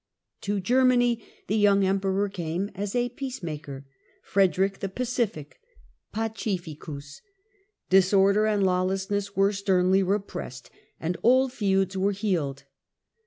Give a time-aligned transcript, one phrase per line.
[0.41, 3.85] To Germany the young Emperor came as a peace German maker,
[4.23, 5.59] "Frederick the Pacific"
[6.11, 7.21] {Pacificus)}
[7.91, 12.63] Disorder Frede and lawlessness were sternly repressed, and old feuds ^^°* were healed.